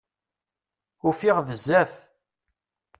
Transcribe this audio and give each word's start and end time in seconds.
Ufiɣ 1.07 1.37
bezzaf. 1.47 1.93